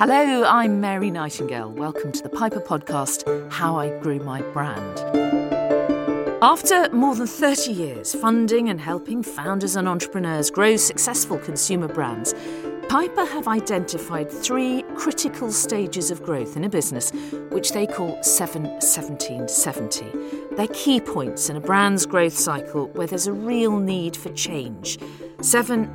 [0.00, 1.72] Hello, I'm Mary Nightingale.
[1.72, 4.98] Welcome to the Piper podcast, How I Grew My Brand.
[6.40, 12.32] After more than 30 years funding and helping founders and entrepreneurs grow successful consumer brands,
[12.88, 17.10] Piper have identified three critical stages of growth in a business,
[17.50, 20.06] which they call 7 17 70.
[20.52, 24.98] They're key points in a brand's growth cycle where there's a real need for change.
[25.42, 25.94] 7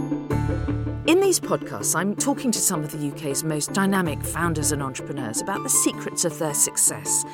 [1.07, 5.41] In these podcasts, I'm talking to some of the UK's most dynamic founders and entrepreneurs
[5.41, 7.25] about the secrets of their success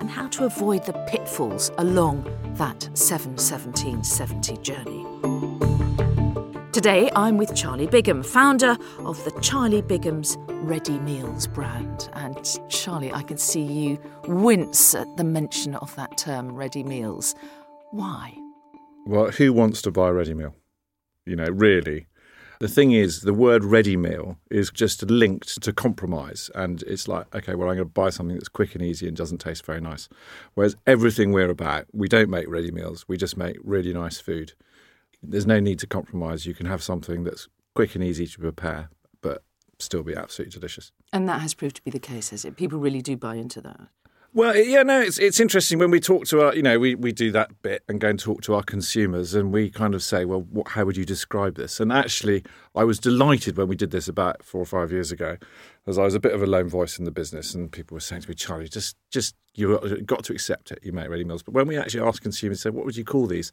[0.00, 2.24] and how to avoid the pitfalls along
[2.56, 5.43] that 71770 journey.
[6.74, 12.10] Today, I'm with Charlie Bigham, founder of the Charlie Bigham's Ready Meals brand.
[12.14, 17.36] And Charlie, I can see you wince at the mention of that term, ready meals.
[17.92, 18.36] Why?
[19.06, 20.56] Well, who wants to buy a ready meal?
[21.24, 22.08] You know, really.
[22.58, 26.50] The thing is, the word ready meal is just linked to compromise.
[26.56, 29.16] And it's like, okay, well, I'm going to buy something that's quick and easy and
[29.16, 30.08] doesn't taste very nice.
[30.54, 34.54] Whereas everything we're about, we don't make ready meals, we just make really nice food.
[35.30, 36.46] There's no need to compromise.
[36.46, 39.42] You can have something that's quick and easy to prepare, but
[39.78, 40.92] still be absolutely delicious.
[41.12, 42.56] And that has proved to be the case, has it?
[42.56, 43.88] People really do buy into that.
[44.36, 47.12] Well, yeah, no, it's it's interesting when we talk to our, you know, we, we
[47.12, 50.24] do that bit and go and talk to our consumers, and we kind of say,
[50.24, 51.78] well, what, how would you describe this?
[51.78, 52.42] And actually,
[52.74, 55.36] I was delighted when we did this about four or five years ago,
[55.86, 58.00] as I was a bit of a lone voice in the business, and people were
[58.00, 60.80] saying to me, Charlie, just just you got to accept it.
[60.82, 63.28] You make ready meals, but when we actually asked consumers, said, what would you call
[63.28, 63.52] these?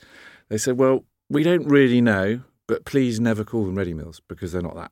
[0.50, 4.52] They said, well, we don't really know, but please never call them ready meals because
[4.52, 4.92] they're not that.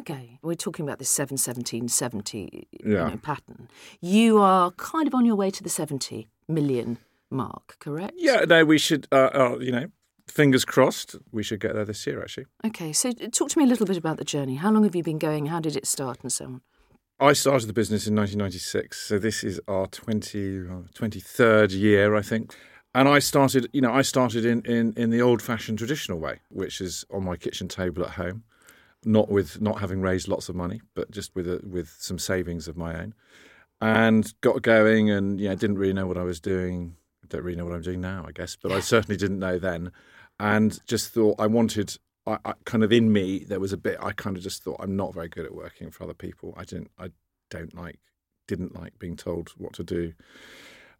[0.00, 2.86] Okay, we're talking about this 7 17 70 Yeah.
[2.86, 3.68] you know, pattern.
[4.00, 6.98] You are kind of on your way to the 70 million
[7.30, 8.14] mark, correct?
[8.16, 9.86] Yeah, no, we should, uh, uh, you know,
[10.26, 12.46] fingers crossed, we should get there this year, actually.
[12.64, 14.54] Okay, so talk to me a little bit about the journey.
[14.54, 15.46] How long have you been going?
[15.46, 16.60] How did it start and so on?
[17.20, 22.22] I started the business in 1996, so this is our 20, uh, 23rd year, I
[22.22, 22.56] think.
[22.94, 26.80] And I started, you know, I started in, in, in the old-fashioned traditional way, which
[26.80, 28.44] is on my kitchen table at home,
[29.04, 32.68] not with not having raised lots of money, but just with a, with some savings
[32.68, 33.14] of my own,
[33.80, 35.10] and got going.
[35.10, 36.96] And yeah, didn't really know what I was doing.
[37.28, 39.90] Don't really know what I'm doing now, I guess, but I certainly didn't know then.
[40.38, 43.96] And just thought I wanted, I, I kind of in me there was a bit.
[44.02, 46.52] I kind of just thought I'm not very good at working for other people.
[46.58, 47.08] I didn't, I
[47.48, 48.00] don't like,
[48.48, 50.12] didn't like being told what to do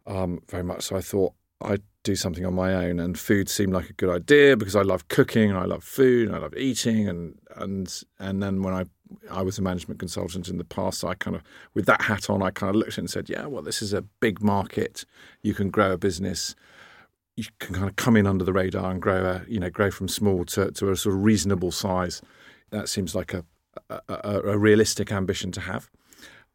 [0.07, 0.83] um, very much.
[0.83, 4.09] So I thought I'd do something on my own, and food seemed like a good
[4.09, 8.03] idea because I love cooking and I love food and I love eating, and and
[8.19, 8.85] and then when I
[9.31, 11.43] I was a management consultant in the past, I kind of
[11.73, 13.81] with that hat on, I kind of looked at it and said, yeah, well, this
[13.81, 15.05] is a big market.
[15.41, 16.55] You can grow a business.
[17.35, 19.91] You can kind of come in under the radar and grow a you know grow
[19.91, 22.21] from small to to a sort of reasonable size.
[22.71, 23.45] That seems like a
[23.89, 25.89] a, a, a realistic ambition to have.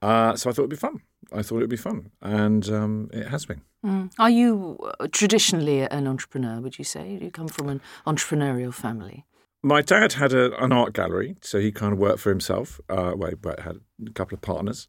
[0.01, 1.01] Uh, so I thought it'd be fun.
[1.33, 3.63] I thought it'd be fun, and um, it has been.
[3.85, 4.13] Mm.
[4.19, 7.19] Are you uh, traditionally an entrepreneur, would you say?
[7.21, 9.25] You come from an entrepreneurial family?
[9.63, 12.81] My dad had a, an art gallery, so he kind of worked for himself.
[12.89, 14.89] Uh, well, but had a couple of partners.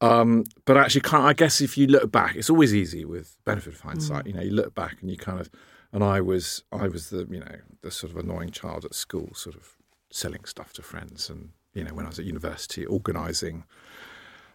[0.00, 3.80] Um, but actually, I guess if you look back, it's always easy with benefit of
[3.80, 4.26] hindsight.
[4.26, 5.50] You know, you look back and you kind of,
[5.92, 9.30] and I was, I was the, you know, the sort of annoying child at school,
[9.34, 9.76] sort of
[10.10, 13.64] selling stuff to friends, and you know, when I was at university, organising.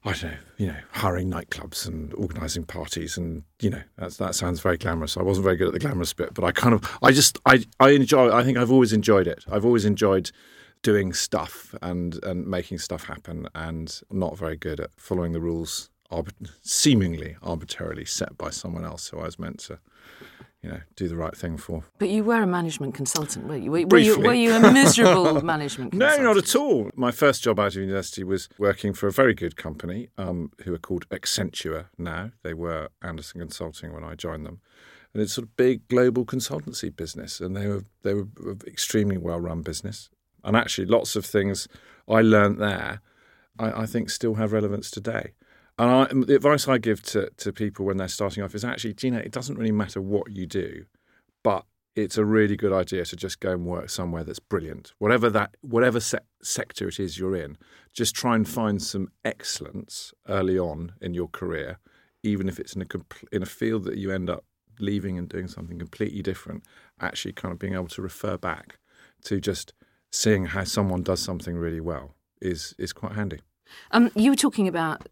[0.05, 4.35] I don't know, you know, hiring nightclubs and organising parties, and you know, that's, that
[4.35, 5.17] sounds very glamorous.
[5.17, 7.63] I wasn't very good at the glamorous bit, but I kind of, I just, I,
[7.79, 8.31] I enjoy.
[8.31, 9.43] I think I've always enjoyed it.
[9.51, 10.31] I've always enjoyed
[10.83, 15.89] doing stuff and and making stuff happen, and not very good at following the rules,
[16.11, 19.79] arbit- seemingly arbitrarily set by someone else who I was meant to,
[20.65, 21.83] you know, do the right thing for.
[21.99, 23.69] But you were a management consultant, were you?
[23.69, 26.89] Were, were you, were you a miserable management No, not at all.
[26.95, 30.73] My first job out of university was working for a very good company um, who
[30.73, 32.31] are called Accenture now.
[32.41, 34.59] They were Andersen Consulting when I joined them.
[35.13, 39.17] And it's sort of big global consultancy business, and they were they were an extremely
[39.17, 40.09] well run business.
[40.43, 41.67] And actually, lots of things
[42.09, 43.01] I learnt there,
[43.59, 45.33] I, I think, still have relevance today.
[45.77, 48.95] And I, the advice I give to, to people when they're starting off is actually,
[49.01, 50.85] you know, it doesn't really matter what you do,
[51.43, 54.93] but it's a really good idea to just go and work somewhere that's brilliant.
[54.99, 57.57] Whatever that, whatever se- sector it is you're in,
[57.93, 61.79] just try and find some excellence early on in your career,
[62.23, 64.43] even if it's in a compl- in a field that you end up
[64.79, 66.63] leaving and doing something completely different.
[66.99, 68.77] Actually, kind of being able to refer back
[69.23, 69.73] to just
[70.11, 73.39] seeing how someone does something really well is is quite handy.
[73.91, 75.07] Um, you were talking about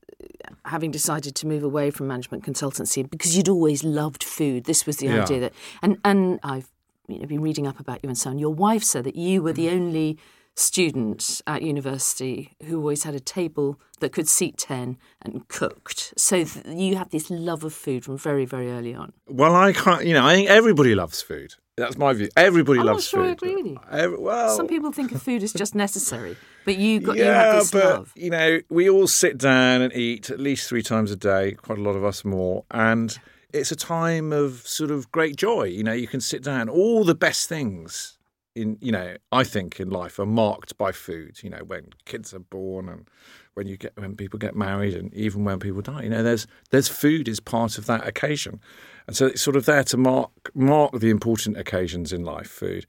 [0.66, 4.64] having decided to move away from management consultancy because you'd always loved food.
[4.66, 5.24] This was the Yeah.
[5.24, 6.70] idea that, and and I've
[7.08, 8.40] you know, been reading up about you and so on.
[8.40, 10.18] Your wife said that you were the only
[10.56, 16.14] student at university who always had a table that could seat 10 and cooked.
[16.18, 19.14] So th- you have this love of food from very, very early on.
[19.28, 21.56] Well, I can't, you know, I think everybody loves food.
[21.76, 22.30] That's my view.
[22.38, 23.30] Everybody I'm loves not sure food.
[23.30, 24.18] I agree with you.
[24.22, 27.56] Well, Some people think of food as just necessary, but you got you yeah, have
[27.56, 28.14] this but love.
[28.16, 31.54] you know, we all sit down and eat at least three times a day.
[31.54, 33.18] Quite a lot of us more, and
[33.52, 35.64] it's a time of sort of great joy.
[35.64, 36.70] You know, you can sit down.
[36.70, 38.18] All the best things
[38.56, 41.42] in you know, I think in life are marked by food.
[41.44, 43.08] You know, when kids are born and
[43.56, 46.04] when you get when people get married and even when people die.
[46.04, 48.60] You know, there's there's food is part of that occasion,
[49.08, 52.48] and so it's sort of there to mark mark the important occasions in life.
[52.48, 52.86] Food.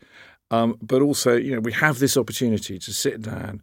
[0.50, 3.62] Um, but also, you know, we have this opportunity to sit down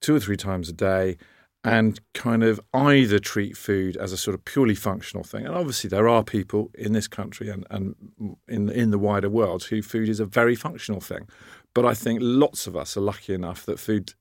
[0.00, 1.16] two or three times a day
[1.64, 5.46] and kind of either treat food as a sort of purely functional thing.
[5.46, 7.94] And obviously, there are people in this country and, and
[8.48, 11.28] in, in the wider world who food is a very functional thing.
[11.74, 14.14] But I think lots of us are lucky enough that food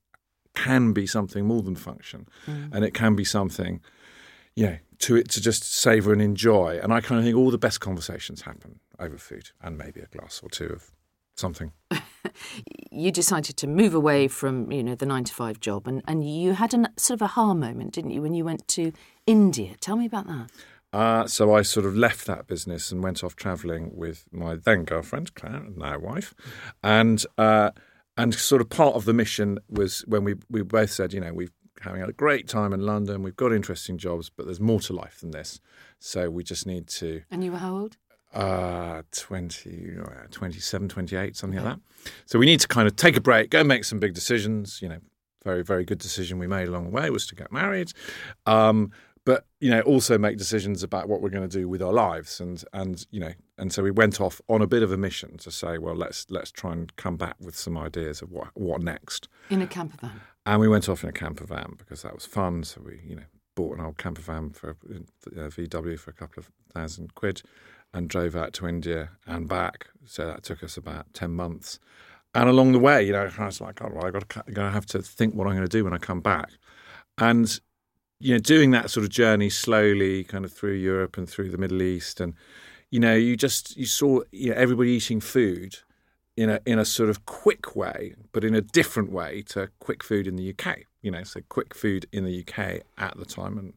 [0.53, 2.27] can be something more than function
[2.73, 3.81] and it can be something,
[4.55, 6.79] you know, to it to just savour and enjoy.
[6.81, 10.05] And I kind of think all the best conversations happen over food and maybe a
[10.05, 10.91] glass or two of
[11.41, 11.71] something.
[12.91, 16.29] You decided to move away from you know the nine to five job, and, and
[16.29, 18.91] you had a sort of a aha moment, didn't you, when you went to
[19.25, 19.75] India?
[19.79, 20.51] Tell me about that.
[20.93, 24.83] Uh, so I sort of left that business and went off travelling with my then
[24.83, 26.33] girlfriend, Claire, now wife,
[26.83, 27.71] and uh,
[28.17, 31.33] and sort of part of the mission was when we we both said, you know,
[31.33, 34.93] we've having a great time in London, we've got interesting jobs, but there's more to
[34.93, 35.59] life than this.
[35.99, 37.97] So we just need to And you were how old?
[38.33, 41.79] Uh 20 uh, 27 28 something like that.
[42.25, 44.89] So we need to kind of take a break go make some big decisions you
[44.89, 44.99] know
[45.43, 47.91] very very good decision we made along the way was to get married.
[48.45, 48.91] Um
[49.25, 52.39] but you know also make decisions about what we're going to do with our lives
[52.39, 55.37] and and you know and so we went off on a bit of a mission
[55.37, 58.81] to say well let's let's try and come back with some ideas of what what
[58.81, 59.27] next.
[59.49, 60.21] In a camper van.
[60.45, 62.63] and we went off in a camper van because that was fun.
[62.63, 63.23] So we, you know,
[63.53, 67.43] bought an old camper van for uh, VW for a couple of thousand quid,
[67.93, 69.87] and drove out to India and back.
[70.05, 71.79] So that took us about ten months.
[72.33, 74.67] And along the way, you know, I was like, oh, well, I've got to, going
[74.67, 76.49] to have to think what I'm going to do when I come back.
[77.17, 77.59] And
[78.21, 81.57] you know, doing that sort of journey slowly, kind of through Europe and through the
[81.57, 82.35] Middle East, and
[82.91, 85.77] you know, you just you saw you know, everybody eating food
[86.37, 90.03] in a in a sort of quick way, but in a different way to quick
[90.03, 90.81] food in the UK.
[91.01, 93.73] You know, so quick food in the UK at the time and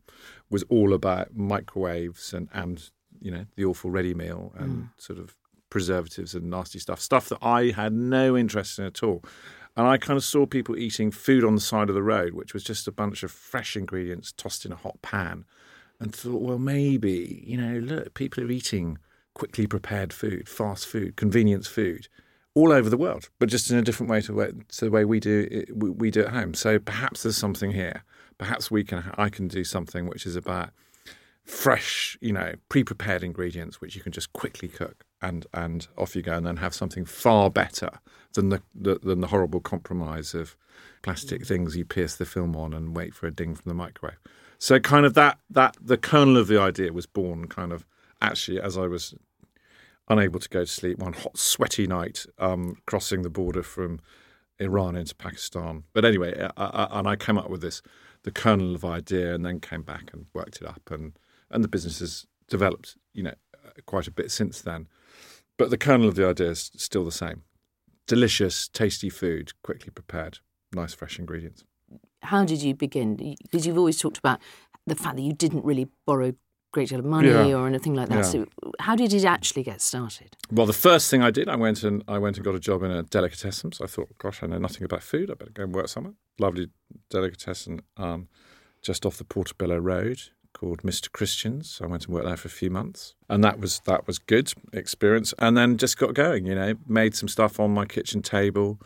[0.50, 2.90] was all about microwaves and and
[3.24, 4.88] you know the awful ready meal and mm.
[4.96, 5.34] sort of
[5.70, 9.24] preservatives and nasty stuff, stuff that I had no interest in at all.
[9.76, 12.54] And I kind of saw people eating food on the side of the road, which
[12.54, 15.44] was just a bunch of fresh ingredients tossed in a hot pan,
[15.98, 18.98] and thought, well, maybe you know, look, people are eating
[19.34, 22.06] quickly prepared food, fast food, convenience food
[22.54, 25.04] all over the world, but just in a different way to, way, to the way
[25.04, 26.54] we do it, we, we do at home.
[26.54, 28.04] So perhaps there's something here.
[28.38, 30.70] Perhaps we can I can do something which is about
[31.44, 36.22] fresh, you know, pre-prepared ingredients which you can just quickly cook and and off you
[36.22, 37.90] go, and then have something far better
[38.34, 40.56] than the, the than the horrible compromise of
[41.02, 44.18] plastic things you pierce the film on and wait for a ding from the microwave.
[44.58, 47.86] So kind of that that the kernel of the idea was born kind of
[48.22, 49.14] actually as I was
[50.08, 54.00] unable to go to sleep one hot, sweaty night um, crossing the border from
[54.58, 55.84] Iran into Pakistan.
[55.92, 57.82] But anyway, I, I, and I came up with this,
[58.22, 61.18] the kernel of idea, and then came back and worked it up, and
[61.54, 63.34] and the business has developed, you know,
[63.86, 64.88] quite a bit since then.
[65.56, 67.42] But the kernel of the idea is still the same:
[68.06, 70.38] delicious, tasty food, quickly prepared,
[70.74, 71.64] nice, fresh ingredients.
[72.22, 73.16] How did you begin?
[73.42, 74.40] Because you've always talked about
[74.86, 76.34] the fact that you didn't really borrow a
[76.72, 77.54] great deal of money Yeah.
[77.54, 78.16] or anything like that.
[78.16, 78.22] Yeah.
[78.22, 78.46] So
[78.80, 80.36] how did it actually get started?
[80.50, 82.82] Well, the first thing I did, I went and I went and got a job
[82.82, 83.72] in a delicatessen.
[83.72, 85.30] So I thought, gosh, I know nothing about food.
[85.30, 86.14] I better go and work somewhere.
[86.38, 86.68] Lovely
[87.10, 88.28] delicatessen um,
[88.82, 90.18] just off the Portobello Road
[90.54, 91.12] called Mr.
[91.12, 91.80] Christian's.
[91.82, 94.52] I went and worked there for a few months, and that was that was good
[94.72, 95.34] experience.
[95.38, 96.46] And then just got going.
[96.46, 98.80] You know, made some stuff on my kitchen table,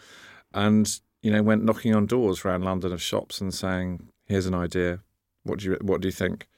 [0.52, 4.54] and you know, went knocking on doors around London of shops and saying, "Here's an
[4.54, 5.00] idea.
[5.44, 6.48] What do you what do you think?"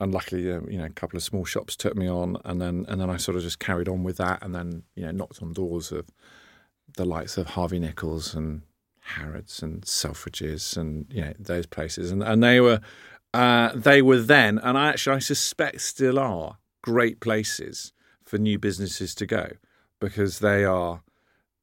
[0.00, 2.84] and luckily, um, you know, a couple of small shops took me on, and then
[2.88, 5.42] and then I sort of just carried on with that, and then you know, knocked
[5.42, 6.06] on doors of
[6.96, 8.62] the likes of Harvey Nichols and
[9.00, 12.80] Harrods and Selfridges and you know those places, and and they were
[13.38, 17.92] uh, they were then, and I actually I suspect still are great places
[18.24, 19.52] for new businesses to go
[20.00, 21.02] because they are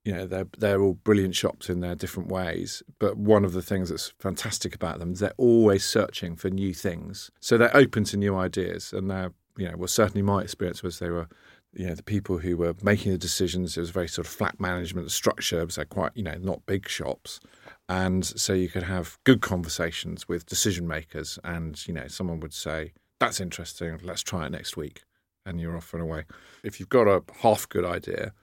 [0.06, 3.62] you know they're they're all brilliant shops in their different ways but one of the
[3.62, 8.04] things that's fantastic about them is they're always searching for new things so they're open
[8.04, 11.28] to new ideas and they're you know well certainly my experience was they were
[11.76, 13.78] you know the people who were making the decisions.
[13.78, 17.40] It was very sort of flat management structure, so quite you know not big shops,
[17.88, 21.40] and so you could have good conversations with decision makers.
[21.44, 23.98] And you know someone would say that's interesting.
[24.04, 25.04] Let's try it next week,
[25.46, 26.26] and you're off and away.
[26.64, 28.34] If you've got a half good idea,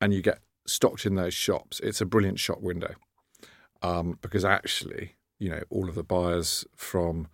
[0.00, 2.94] and you get stocked in those shops, it's a brilliant shop window
[3.82, 7.28] um, because actually you know all of the buyers from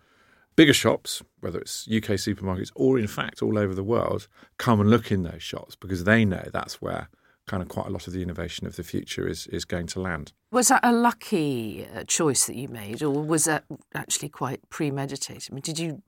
[0.55, 4.89] bigger shops, whether it's UK supermarkets or in fact all over the world, come and
[4.89, 7.09] look in those shops because they know that's where
[7.47, 9.99] kind of quite a lot of the innovation of the future is is going to
[9.99, 10.33] land.
[10.51, 13.63] Was that a lucky uh, choice that you made, or was that
[13.95, 15.49] actually quite premeditated?
[15.51, 16.03] I mean, did you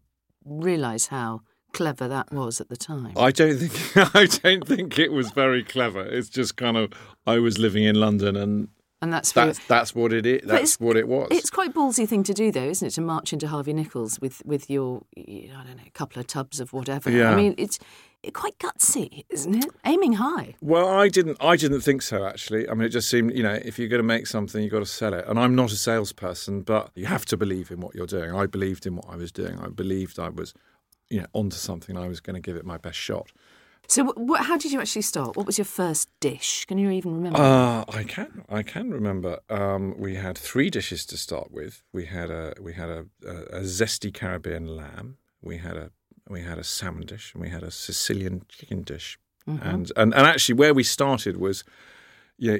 [0.45, 1.41] realise how
[1.73, 3.13] clever that was at the time?
[3.17, 6.05] I don't think I don't think it was very clever.
[6.05, 6.91] It's just kind of
[7.25, 8.69] I was living in London and
[9.01, 10.41] and that's that's that's what it is.
[10.43, 11.29] That's what it was.
[11.31, 12.91] It's quite a ballsy thing to do, though, isn't it?
[12.91, 16.59] To march into Harvey Nichols with with your I don't know, a couple of tubs
[16.59, 17.09] of whatever.
[17.09, 17.31] Yeah.
[17.31, 17.79] I mean, it's
[18.33, 19.71] quite gutsy, isn't it?
[19.85, 20.55] Aiming high.
[20.61, 21.37] Well, I didn't.
[21.39, 22.25] I didn't think so.
[22.25, 24.71] Actually, I mean, it just seemed you know, if you're going to make something, you've
[24.71, 25.25] got to sell it.
[25.27, 28.33] And I'm not a salesperson, but you have to believe in what you're doing.
[28.33, 29.59] I believed in what I was doing.
[29.59, 30.53] I believed I was,
[31.09, 31.97] you know, onto something.
[31.97, 33.31] I was going to give it my best shot.
[33.89, 35.35] So, what, how did you actually start?
[35.35, 36.65] What was your first dish?
[36.65, 37.39] Can you even remember?
[37.39, 38.43] Uh, I can.
[38.47, 39.39] I can remember.
[39.49, 41.81] Um, we had three dishes to start with.
[41.91, 45.17] We had a we had a, a, a, zesty Caribbean lamb.
[45.41, 45.89] We had a
[46.29, 49.17] we had a salmon dish, and we had a Sicilian chicken dish.
[49.47, 49.67] Mm-hmm.
[49.67, 51.63] And, and and actually, where we started was,
[52.37, 52.57] yeah,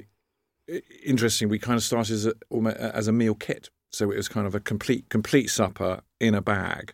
[1.06, 1.50] interesting.
[1.50, 4.56] We kind of started as a, as a meal kit, so it was kind of
[4.56, 6.94] a complete complete supper in a bag.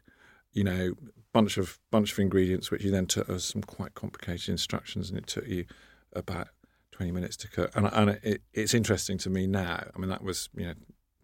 [0.51, 0.93] You know,
[1.33, 5.17] bunch of bunch of ingredients, which you then took as some quite complicated instructions, and
[5.17, 5.65] it took you
[6.13, 6.49] about
[6.91, 7.71] twenty minutes to cook.
[7.75, 9.87] And, and it, it's interesting to me now.
[9.95, 10.73] I mean, that was you know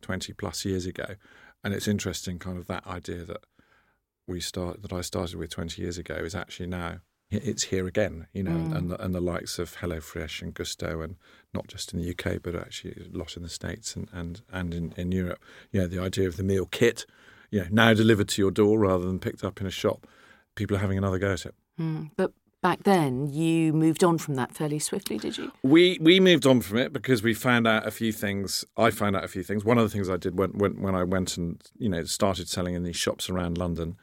[0.01, 1.15] twenty plus years ago,
[1.63, 3.43] and it's interesting, kind of that idea that
[4.31, 8.27] we start that I started with twenty years ago is actually now it's here again,
[8.33, 8.75] you know, mm.
[8.75, 11.15] and the, and the likes of HelloFresh and Gousto, and
[11.53, 14.73] not just in the UK, but actually a lot in the States and and and
[14.73, 15.41] in, in Europe.
[15.71, 17.05] You know, the idea of the meal kit
[17.51, 20.07] you know, now delivered to your door rather than picked up in a shop,
[20.55, 21.53] people are having another go at it.
[21.79, 25.51] Mm, but back then, you moved on from that fairly swiftly, did you?
[25.61, 28.65] We we moved on from it because we found out a few things.
[28.77, 29.65] I found out a few things.
[29.65, 32.47] One of the things I did when when, when I went and you know started
[32.47, 33.97] selling in these shops around London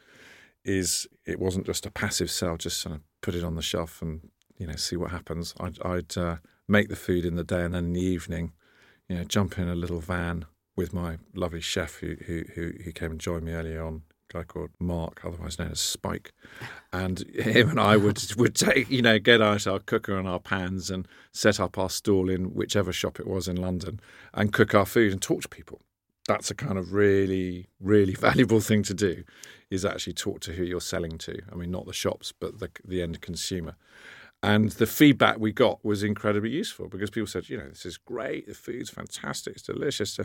[0.69, 4.03] is it wasn't just a passive sell, just sort of put it on the shelf
[4.03, 5.55] and you know see what happens.
[5.59, 6.37] I'd, I'd uh,
[6.69, 8.53] make the food in the day and then in the evening,
[9.09, 10.45] you know, jump in a little van
[10.77, 14.45] with my lovely chef who, who, who, came and joined me earlier on, a guy
[14.45, 16.33] called Mark, otherwise known as Spike.
[16.93, 20.39] And him and I would, would take, you know, get out our cooker and our
[20.39, 23.99] pans and set up our stall in whichever shop it was in London
[24.35, 25.81] and cook our food and talk to people.
[26.29, 29.25] That's a kind of really, really valuable thing to do
[29.71, 31.41] is actually talk to who you're selling to.
[31.53, 33.77] I mean, not the shops, but the, the end consumer.
[34.43, 37.97] And the feedback we got was incredibly useful because people said, you know, this is
[37.97, 40.19] great, the food's fantastic, it's delicious.
[40.19, 40.25] Uh,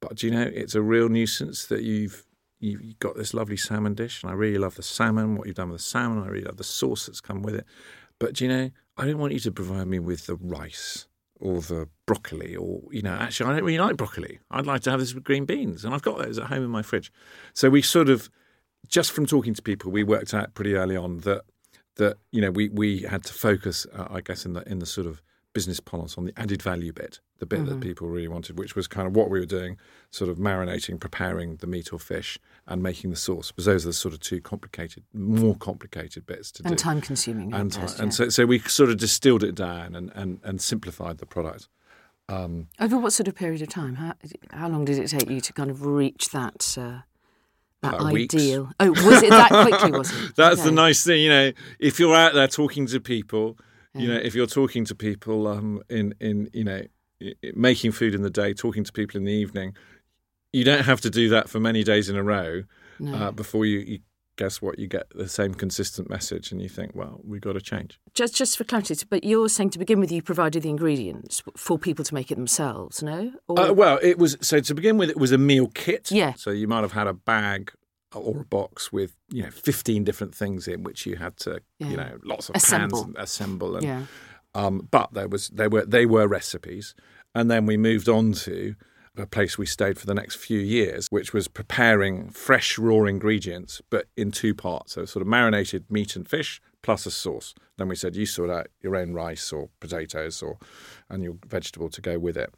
[0.00, 2.26] but do you know, it's a real nuisance that you've
[2.58, 5.36] you've got this lovely salmon dish, and I really love the salmon.
[5.36, 7.64] What you've done with the salmon, I really love the sauce that's come with it.
[8.18, 11.08] But do you know, I don't want you to provide me with the rice
[11.40, 14.38] or the broccoli, or you know, actually, I don't really like broccoli.
[14.50, 16.70] I'd like to have this with green beans, and I've got those at home in
[16.70, 17.12] my fridge.
[17.52, 18.30] So we sort of,
[18.88, 21.42] just from talking to people, we worked out pretty early on that
[21.96, 24.86] that you know we we had to focus, uh, I guess, in the in the
[24.86, 25.22] sort of
[25.52, 27.68] business parlance on the added value bit, the bit mm-hmm.
[27.68, 29.76] that people really wanted, which was kind of what we were doing,
[30.10, 33.52] sort of marinating, preparing the meat or fish, and making the sauce.
[33.52, 36.72] Because those are the sort of two complicated, more complicated bits to and do.
[36.72, 37.52] And time consuming.
[37.52, 41.18] And, time, and so, so we sort of distilled it down and, and, and simplified
[41.18, 41.68] the product.
[42.28, 43.96] Um, Over what sort of period of time?
[43.96, 44.14] How,
[44.52, 46.76] how long did it take you to kind of reach that?
[46.78, 47.00] Uh,
[47.82, 48.62] that uh, ideal.
[48.64, 48.74] Weeks.
[48.80, 49.98] Oh, was it that quickly?
[49.98, 50.34] Was it?
[50.36, 50.68] That's okay.
[50.68, 51.52] the nice thing, you know.
[51.78, 53.58] If you're out there talking to people,
[53.94, 56.82] you know, if you're talking to people um, in in you know
[57.54, 59.76] making food in the day, talking to people in the evening,
[60.52, 62.62] you don't have to do that for many days in a row
[62.98, 63.14] no.
[63.14, 63.98] uh, before you, you
[64.36, 67.60] guess what you get the same consistent message and you think well we've got to
[67.60, 71.42] change just just for clarity but you're saying to begin with you provided the ingredients
[71.56, 75.10] for people to make it themselves no uh, well it was so to begin with
[75.10, 77.72] it was a meal kit yeah so you might have had a bag
[78.14, 81.88] or a box with you know 15 different things in which you had to yeah.
[81.88, 83.04] you know lots of assemble.
[83.04, 84.02] pans and assemble and yeah.
[84.54, 86.94] um, but there was they were they were recipes
[87.34, 88.74] and then we moved on to
[89.16, 93.82] a place we stayed for the next few years, which was preparing fresh raw ingredients,
[93.90, 94.94] but in two parts.
[94.94, 97.54] So, sort of marinated meat and fish plus a sauce.
[97.78, 100.58] Then we said, you sort out your own rice or potatoes or
[101.08, 102.52] and your vegetable to go with it.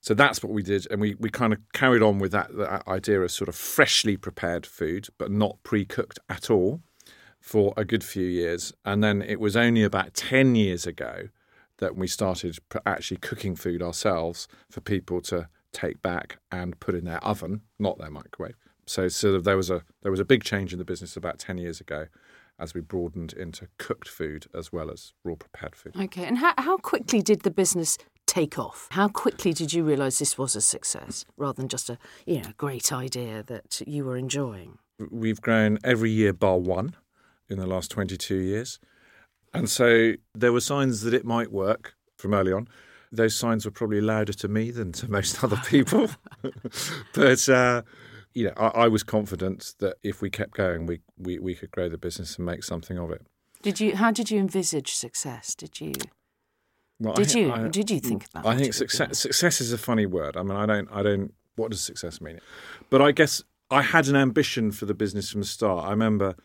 [0.00, 2.86] So that's what we did, and we, we kind of carried on with that, that
[2.88, 6.80] idea of sort of freshly prepared food, but not pre cooked at all
[7.40, 8.72] for a good few years.
[8.84, 11.28] And then it was only about 10 years ago
[11.78, 17.04] that we started actually cooking food ourselves for people to take back and put in
[17.04, 18.56] their oven, not their microwave.
[18.86, 21.38] So sort of there was a there was a big change in the business about
[21.38, 22.06] 10 years ago
[22.58, 25.94] as we broadened into cooked food as well as raw prepared food.
[25.96, 28.88] Okay, and how, how quickly did the business take off?
[28.90, 32.52] How quickly did you realise this was a success rather than just a you know
[32.56, 34.78] great idea that you were enjoying?
[35.10, 36.96] We've grown every year bar one
[37.48, 38.78] in the last 22 years.
[39.54, 42.68] And so there were signs that it might work from early on.
[43.10, 46.08] Those signs were probably louder to me than to most other people.
[47.14, 47.82] but, uh,
[48.34, 51.70] you know, I, I, was confident that if we kept going, we, we, we could
[51.70, 53.26] grow the business and make something of it.
[53.62, 53.96] Did you?
[53.96, 55.54] How did you envisage success?
[55.54, 55.92] Did you?
[57.00, 57.52] Well, did I, you?
[57.52, 58.46] I, did you think about?
[58.46, 59.18] I think success.
[59.18, 60.36] Success is a funny word.
[60.36, 60.88] I mean, I don't.
[60.92, 61.34] I don't.
[61.56, 62.40] What does success mean?
[62.88, 65.86] But I guess I had an ambition for the business from the start.
[65.86, 66.36] I remember,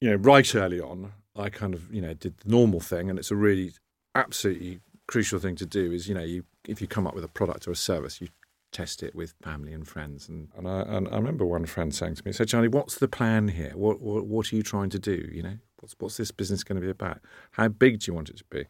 [0.00, 3.18] you know, right early on, I kind of, you know, did the normal thing, and
[3.18, 3.72] it's a really
[4.14, 5.92] absolutely crucial thing to do.
[5.92, 8.28] Is you know, you if you come up with a product or a service, you
[8.72, 10.28] test it with family and friends.
[10.28, 13.08] And and I, and I remember one friend saying to me, "So Charlie, what's the
[13.08, 13.72] plan here?
[13.74, 15.28] What, what what are you trying to do?
[15.32, 17.20] You know, what's what's this business going to be about?
[17.52, 18.66] How big do you want it to be?"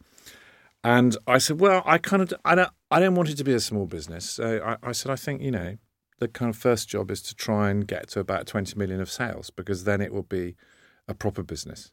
[0.83, 3.53] And I said, "Well, I kind of I don't I don't want it to be
[3.53, 5.77] a small business." So I, I said, "I think you know."
[6.19, 9.09] the kind of first job is to try and get to about 20 million of
[9.09, 10.55] sales because then it will be
[11.07, 11.91] a proper business.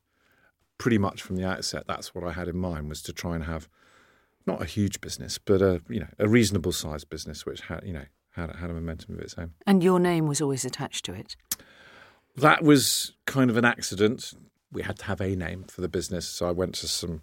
[0.78, 3.44] Pretty much from the outset, that's what I had in mind was to try and
[3.44, 3.68] have
[4.46, 7.92] not a huge business, but a you know a reasonable sized business which had you
[7.92, 9.52] know had had a momentum of its own.
[9.66, 11.36] And your name was always attached to it.
[12.36, 14.34] That was kind of an accident.
[14.72, 17.22] We had to have a name for the business, so I went to some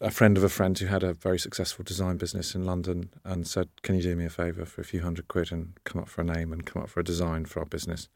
[0.00, 3.46] a friend of a friend who had a very successful design business in London and
[3.46, 6.08] said, Can you do me a favour for a few hundred quid and come up
[6.08, 8.08] for a name and come up for a design for our business?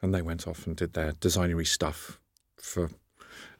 [0.00, 2.18] And they went off and did their designery stuff
[2.56, 2.90] for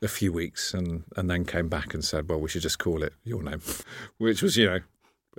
[0.00, 3.02] a few weeks and, and then came back and said, Well, we should just call
[3.02, 3.60] it your name,
[4.18, 4.80] which was, you know,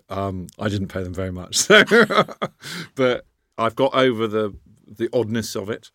[0.09, 1.57] um, I didn't pay them very much.
[1.67, 1.83] So,
[2.95, 3.25] but
[3.57, 5.91] I've got over the the oddness of it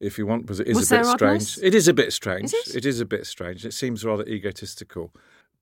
[0.00, 1.42] if you want, because it is was a bit strange.
[1.42, 1.58] Oddness?
[1.58, 2.54] It is a bit strange.
[2.54, 2.76] Is it?
[2.76, 3.66] it is a bit strange.
[3.66, 5.12] It seems rather egotistical.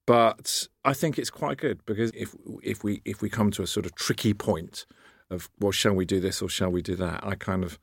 [0.07, 3.67] But I think it's quite good because if if we if we come to a
[3.67, 4.87] sort of tricky point
[5.29, 7.27] of well, shall we do this or shall we do that?
[7.27, 7.79] I kind of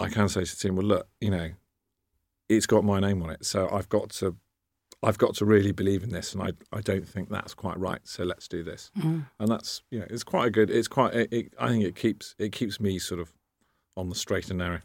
[0.00, 1.50] I can say to the team, well, look, you know,
[2.56, 4.36] it's got my name on it, so I've got to
[5.02, 8.00] I've got to really believe in this, and I I don't think that's quite right.
[8.04, 9.26] So let's do this, mm.
[9.38, 10.70] and that's you know, it's quite a good.
[10.70, 11.14] It's quite.
[11.14, 13.32] It, it, I think it keeps it keeps me sort of
[13.96, 14.80] on the straight and narrow.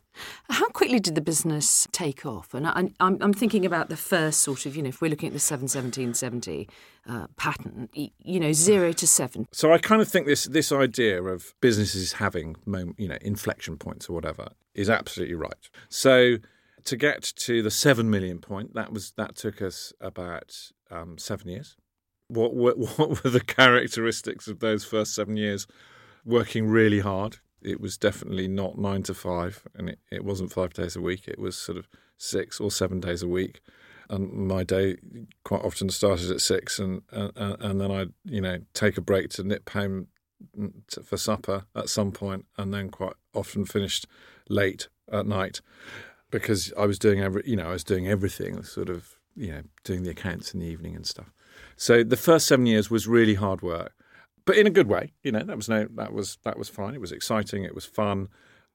[0.49, 2.53] How quickly did the business take off?
[2.53, 5.27] And I, am I'm thinking about the first sort of, you know, if we're looking
[5.27, 6.67] at the 71770
[7.07, 9.47] uh, pattern, you know, zero to seven.
[9.51, 12.57] So I kind of think this this idea of businesses having,
[12.97, 15.69] you know, inflection points or whatever is absolutely right.
[15.89, 16.37] So
[16.87, 20.55] to get to the seven million point, that was that took us about
[20.89, 21.75] um, seven years.
[22.29, 25.67] What, what what were the characteristics of those first seven years?
[26.25, 30.73] Working really hard, it was definitely not nine to five, and it, it wasn't five
[30.73, 31.27] days a week.
[31.27, 33.61] It was sort of six or seven days a week.
[34.09, 34.95] And my day
[35.43, 39.29] quite often started at six, and and, and then I'd you know take a break
[39.31, 40.07] to nip home
[40.89, 44.07] to, for supper at some point, and then quite often finished
[44.49, 45.61] late at night
[46.31, 49.61] because I was doing every you know I was doing everything, sort of you know
[49.83, 51.31] doing the accounts in the evening and stuff.
[51.75, 53.93] So the first seven years was really hard work
[54.47, 55.13] but in a good way.
[55.23, 56.95] You know, that was no, that was that was fine.
[56.95, 57.63] It was exciting.
[57.65, 58.29] It was fun,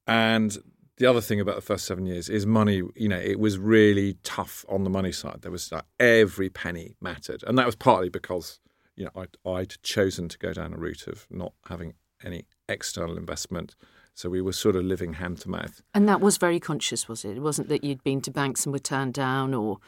[0.07, 0.57] and
[0.99, 2.83] the other thing about the first seven years is money.
[2.95, 5.38] You know, it was really tough on the money side.
[5.41, 8.61] There was like, every penny mattered, and that was partly because
[8.95, 13.17] you know I'd, I'd chosen to go down a route of not having any external
[13.17, 13.75] investment.
[14.14, 15.83] So we were sort of living hand to mouth.
[15.94, 17.37] And that was very conscious, was it?
[17.38, 19.79] It wasn't that you'd been to banks and were turned down or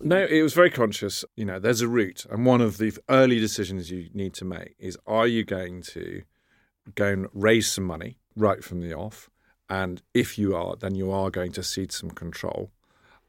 [0.00, 1.24] no, it was very conscious.
[1.36, 4.74] You know, there's a route, and one of the early decisions you need to make
[4.78, 6.22] is: Are you going to
[6.94, 9.30] go and raise some money right from the off?
[9.68, 12.70] And if you are, then you are going to cede some control,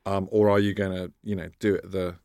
[0.06, 2.16] um, or are you going to, you know, do it the,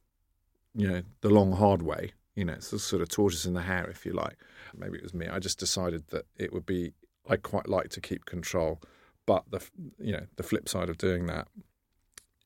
[0.74, 2.12] you know, the long hard way?
[2.34, 4.38] You know, it's the sort of tortoise in the hare, if you like.
[4.74, 5.28] Maybe it was me.
[5.28, 6.92] I just decided that it would be.
[7.28, 8.80] I quite like to keep control,
[9.26, 9.62] but the,
[9.98, 11.48] you know, the flip side of doing that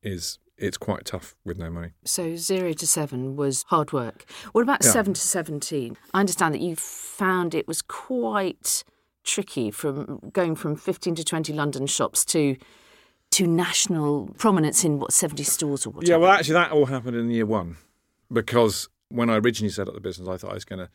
[0.02, 1.90] is it's quite tough with no money.
[2.04, 4.24] So zero to seven was hard work.
[4.52, 4.90] What about yeah.
[4.90, 5.96] seven to seventeen?
[6.14, 8.84] I understand that you found it was quite
[9.24, 12.56] tricky from going from fifteen to twenty London shops to
[13.32, 16.12] to national prominence in what seventy stores or whatever.
[16.12, 17.76] Yeah, well, actually, that all happened in year one
[18.30, 20.90] because when I originally set up the business, I thought I was going to.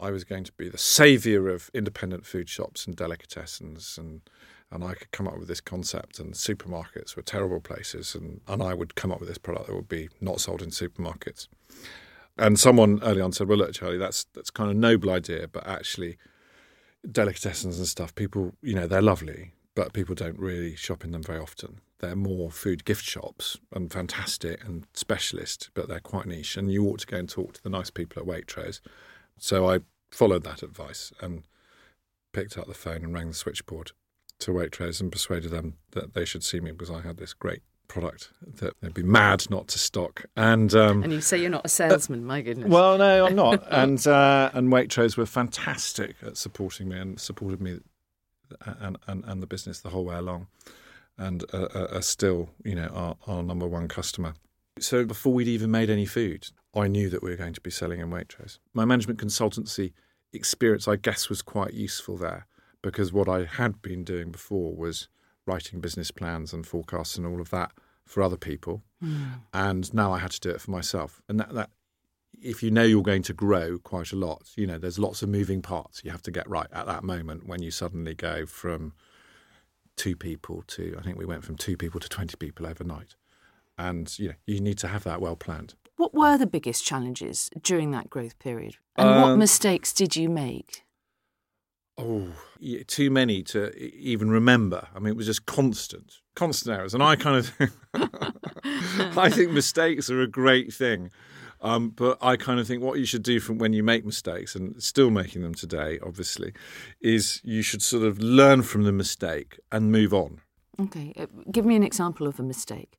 [0.00, 4.22] I was going to be the saviour of independent food shops and delicatessens and
[4.70, 8.62] and I could come up with this concept, and supermarkets were terrible places, and, and
[8.62, 11.48] I would come up with this product that would be not sold in supermarkets.
[12.36, 15.48] And someone early on said, "Well, look, Charlie, that's that's kind of a noble idea,
[15.48, 16.18] but actually,
[17.06, 21.22] delicatessens and stuff, people, you know, they're lovely, but people don't really shop in them
[21.22, 21.80] very often.
[22.00, 26.56] They're more food gift shops and fantastic and specialist, but they're quite niche.
[26.56, 28.80] And you ought to go and talk to the nice people at Waitrose."
[29.38, 31.44] So I followed that advice and
[32.32, 33.92] picked up the phone and rang the switchboard
[34.40, 37.62] to Waitrose and persuaded them that they should see me because I had this great
[37.88, 40.26] product that they'd be mad not to stock.
[40.36, 42.68] And um, and you say you're not a salesman, my goodness.
[42.68, 43.66] Well, no, I'm not.
[43.70, 47.80] and uh, and Waitrose were fantastic at supporting me and supported me
[48.80, 50.46] and and, and the business the whole way along,
[51.16, 54.34] and uh, uh are still, you know, our, our number one customer.
[54.78, 57.70] So before we'd even made any food, I knew that we were going to be
[57.70, 58.58] selling in Waitrose.
[58.74, 59.92] My management consultancy
[60.32, 62.46] experience, I guess, was quite useful there
[62.82, 65.08] because what I had been doing before was
[65.46, 67.72] writing business plans and forecasts and all of that
[68.04, 69.40] for other people, mm.
[69.52, 71.20] and now I had to do it for myself.
[71.28, 71.70] And that, that,
[72.40, 75.28] if you know you're going to grow quite a lot, you know there's lots of
[75.28, 78.92] moving parts you have to get right at that moment when you suddenly go from
[79.96, 83.16] two people to I think we went from two people to twenty people overnight,
[83.76, 85.74] and you know you need to have that well planned.
[85.98, 90.28] What were the biggest challenges during that growth period, and um, what mistakes did you
[90.28, 90.84] make?
[91.98, 92.28] Oh,
[92.86, 94.86] too many to even remember.
[94.94, 96.94] I mean, it was just constant, constant errors.
[96.94, 97.52] And I kind of,
[99.18, 101.10] I think mistakes are a great thing.
[101.60, 104.54] Um, but I kind of think what you should do from when you make mistakes,
[104.54, 106.52] and still making them today, obviously,
[107.00, 110.42] is you should sort of learn from the mistake and move on.
[110.80, 112.97] Okay, uh, give me an example of a mistake.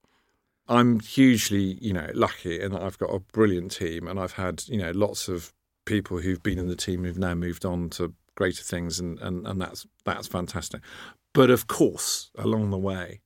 [0.69, 4.63] I'm hugely, you know, lucky in that I've got a brilliant team, and I've had,
[4.67, 5.51] you know, lots of
[5.85, 9.47] people who've been in the team who've now moved on to greater things, and, and,
[9.47, 10.81] and that's that's fantastic.
[11.33, 13.21] But of course, along the way,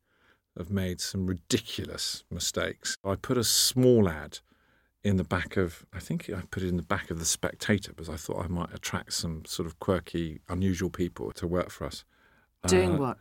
[0.58, 2.96] I've made some ridiculous mistakes.
[3.04, 4.40] I put a small ad
[5.04, 7.92] in the back of, I think I put it in the back of the Spectator
[7.92, 11.86] because I thought I might attract some sort of quirky, unusual people to work for
[11.86, 12.06] us.
[12.68, 13.18] Doing uh, what?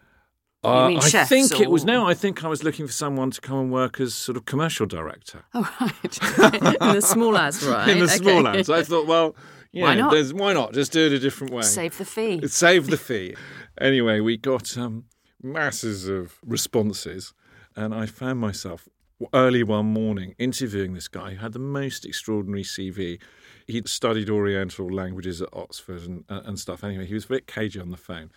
[0.65, 1.63] Uh, I think or...
[1.63, 2.07] it was now.
[2.07, 4.87] I think I was looking for someone to come and work as sort of commercial
[4.87, 5.43] director.
[5.55, 7.89] Oh right, in the small ads, right?
[7.91, 8.17] In the okay.
[8.17, 9.35] small ads, I thought, well,
[9.73, 10.33] yeah, why not?
[10.35, 10.73] why not?
[10.73, 11.63] Just do it a different way.
[11.63, 12.47] Save the fee.
[12.47, 13.35] Save the fee.
[13.81, 15.05] anyway, we got um,
[15.43, 17.35] masses of responses,
[17.75, 18.89] and I found myself
[19.35, 23.21] early one morning interviewing this guy who had the most extraordinary CV.
[23.67, 26.83] He'd studied Oriental languages at Oxford and, uh, and stuff.
[26.85, 28.31] Anyway, he was a bit cagey on the phone.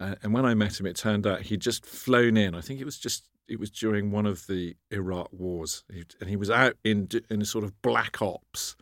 [0.00, 2.54] Uh, and when I met him, it turned out he'd just flown in.
[2.54, 6.28] I think it was just it was during one of the Iraq wars, he, and
[6.28, 8.76] he was out in in a sort of black ops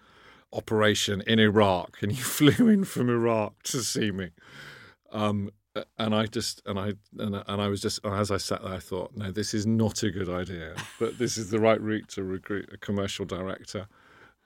[0.52, 4.31] operation in Iraq, and he flew in from Iraq to see me.
[5.12, 5.50] Um,
[5.98, 8.79] and I just and I and, and I was just as I sat there, I
[8.79, 10.74] thought, no, this is not a good idea.
[10.98, 13.87] But this is the right route to recruit a commercial director.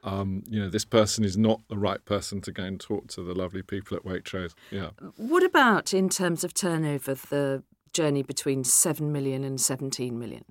[0.02, 3.22] Um, you know, this person is not the right person to go and talk to
[3.22, 4.54] the lovely people at Waitrose.
[4.70, 4.90] Yeah.
[5.16, 10.44] What about in terms of turnover, the journey between seven million and seventeen million?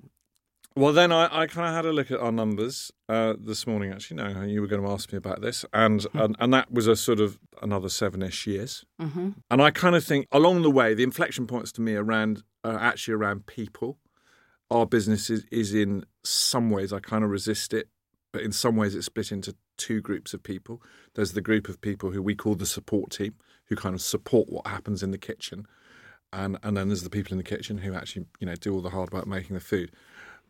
[0.75, 3.91] Well, then I, I kind of had a look at our numbers uh, this morning.
[3.91, 6.17] Actually, no, you were going to ask me about this, and mm-hmm.
[6.17, 8.85] and, and, that was a sort of another seven-ish years.
[9.01, 9.31] Mm-hmm.
[9.49, 12.77] And I kind of think along the way, the inflection points to me around uh,
[12.79, 13.97] actually around people.
[14.71, 17.89] Our business is, is in some ways I kind of resist it,
[18.31, 20.81] but in some ways it's split into two groups of people.
[21.15, 24.49] There's the group of people who we call the support team, who kind of support
[24.49, 25.65] what happens in the kitchen,
[26.31, 28.81] and and then there's the people in the kitchen who actually you know do all
[28.81, 29.91] the hard work making the food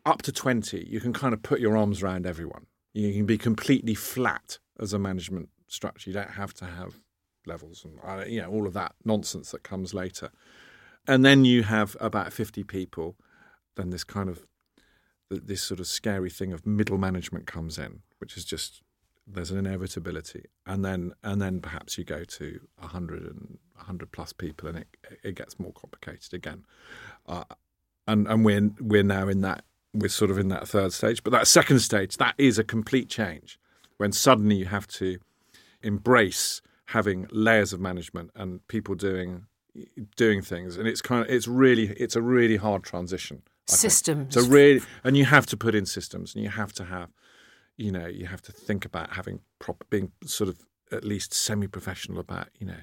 [0.06, 2.66] up to 20, you can kind of put your arms around everyone.
[2.92, 6.10] You can be completely flat as a management structure.
[6.10, 6.98] You don't have to have
[7.46, 10.30] levels and uh, you know all of that nonsense that comes later.
[11.06, 13.16] And then you have about 50 people.
[13.76, 14.46] Then this kind of
[15.30, 18.82] this sort of scary thing of middle management comes in, which is just
[19.26, 24.32] there's an inevitability, and then and then perhaps you go to 100 and 100 plus
[24.32, 24.88] people, and it
[25.22, 26.64] it gets more complicated again.
[27.26, 27.44] Uh,
[28.06, 29.64] and and we're we're now in that
[29.94, 31.22] we're sort of in that third stage.
[31.22, 33.58] But that second stage, that is a complete change
[33.96, 35.18] when suddenly you have to
[35.82, 39.46] embrace having layers of management and people doing
[40.16, 44.42] doing things and it's kind of it's really it's a really hard transition systems so
[44.42, 47.10] really and you have to put in systems and you have to have
[47.76, 50.60] you know you have to think about having proper being sort of
[50.92, 52.80] at least semi-professional about you know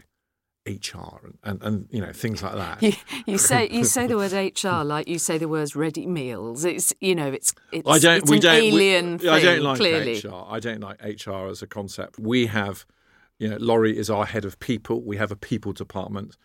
[0.68, 2.84] HR and, and, and, you know things like that.
[2.84, 2.94] You,
[3.26, 6.66] you, say you say the word HR like you say the words ready meals.
[6.66, 9.30] It's you know it's it's, I don't, it's we an don't, alien we, thing.
[9.30, 10.20] I don't like clearly.
[10.20, 10.46] HR.
[10.48, 12.20] I don't like HR as a concept.
[12.20, 12.86] We have,
[13.40, 15.02] you know, Laurie is our head of people.
[15.02, 16.36] We have a people department,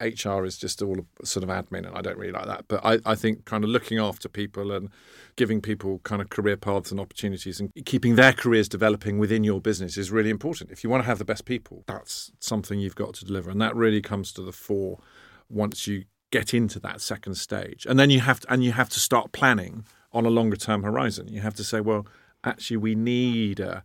[0.00, 2.64] HR is just all sort of admin, and I don't really like that.
[2.68, 4.88] But I, I think kind of looking after people and
[5.36, 9.60] giving people kind of career paths and opportunities and keeping their careers developing within your
[9.60, 10.70] business is really important.
[10.70, 13.60] If you want to have the best people, that's something you've got to deliver, and
[13.60, 15.00] that really comes to the fore
[15.48, 18.88] once you get into that second stage, and then you have to and you have
[18.90, 21.28] to start planning on a longer term horizon.
[21.28, 22.06] You have to say, well,
[22.44, 23.84] actually, we need a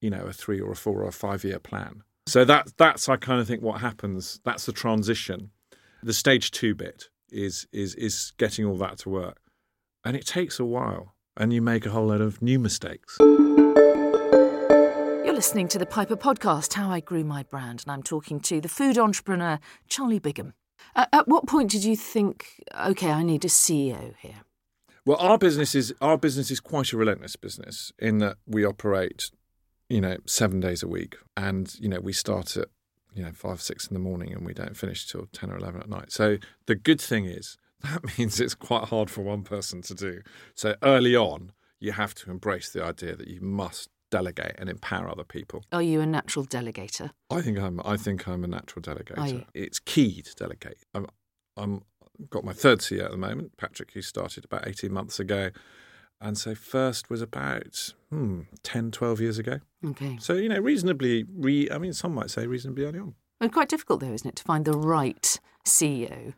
[0.00, 3.08] you know a three or a four or a five year plan so that that's
[3.08, 4.40] I kind of think what happens.
[4.44, 5.50] That's the transition.
[6.02, 9.38] The stage two bit is is is getting all that to work,
[10.04, 13.16] and it takes a while, and you make a whole lot of new mistakes.
[13.20, 13.36] You're
[15.34, 18.68] listening to the Piper Podcast, How I Grew My Brand, and I'm talking to the
[18.68, 20.54] food entrepreneur Charlie Bigham.
[20.94, 24.42] Uh, at what point did you think, okay, I need a CEO here?
[25.04, 29.30] Well, our business is our business is quite a relentless business in that we operate
[29.88, 31.16] you know, seven days a week.
[31.36, 32.68] And, you know, we start at,
[33.14, 35.80] you know, five, six in the morning and we don't finish till 10 or 11
[35.82, 36.12] at night.
[36.12, 40.22] So the good thing is that means it's quite hard for one person to do.
[40.54, 45.10] So early on, you have to embrace the idea that you must delegate and empower
[45.10, 45.64] other people.
[45.72, 47.10] Are you a natural delegator?
[47.30, 47.80] I think I'm.
[47.84, 49.44] I think I'm a natural delegator.
[49.54, 50.78] It's key to delegate.
[50.94, 51.06] I'm.
[51.56, 51.82] I'm
[52.30, 55.50] got my third CEO at the moment, Patrick, who started about 18 months ago.
[56.20, 59.60] And so first was about hmm, 10, 12 years ago.
[59.84, 60.16] Okay.
[60.20, 63.14] So, you know, reasonably, re- I mean, some might say reasonably early on.
[63.40, 66.34] It's quite difficult, though, isn't it, to find the right CEO?